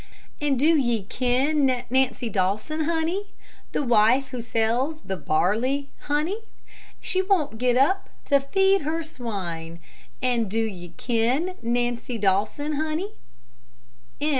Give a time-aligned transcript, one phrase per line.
[0.41, 3.27] And do ye ken Nancy Dawson, honey?
[3.71, 6.39] The wife who sells the barley, honey?
[6.99, 9.79] She won't get up to feed her swine,
[10.19, 13.11] And do ye ken Nancy Dawson, honey?